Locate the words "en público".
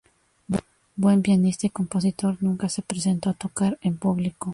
3.83-4.49